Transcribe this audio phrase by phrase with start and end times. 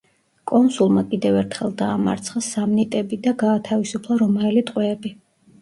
[0.51, 5.15] კონსულმა კიდევ ერთხელ დაამარცხა სამნიტები და გაათავისუფლა რომაელი ტყვეები.